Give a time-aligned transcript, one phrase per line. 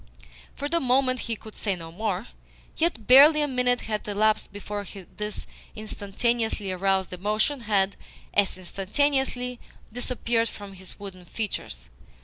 [0.55, 2.29] For the moment he could say no more.
[2.75, 4.83] Yet barely a minute had elapsed before
[5.17, 7.97] this instantaneously aroused emotion had,
[8.33, 9.59] as instantaneously,
[9.93, 11.91] disappeared from his wooden features.